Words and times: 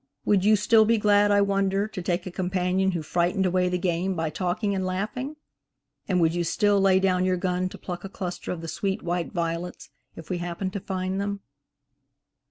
Would 0.25 0.43
you 0.43 0.55
still 0.55 0.83
be 0.83 0.97
glad, 0.97 1.29
I 1.29 1.41
wonder, 1.41 1.87
to 1.87 2.01
take 2.01 2.25
a 2.25 2.31
companion 2.31 2.93
who 2.93 3.03
frightened 3.03 3.45
away 3.45 3.69
the 3.69 3.77
game 3.77 4.15
by 4.15 4.31
talking 4.31 4.73
and 4.73 4.83
laughing? 4.83 5.35
And 6.07 6.19
would 6.19 6.33
you 6.33 6.43
still 6.43 6.81
lay 6.81 6.99
down 6.99 7.23
your 7.23 7.37
gun 7.37 7.69
to 7.69 7.77
pluck 7.77 8.03
a 8.03 8.09
cluster 8.09 8.51
of 8.51 8.61
the 8.61 8.67
sweet 8.67 9.03
white 9.03 9.31
violets 9.31 9.89
if 10.15 10.27
we 10.27 10.39
happened 10.39 10.73
to 10.73 10.79
find 10.79 11.21
them? 11.21 11.41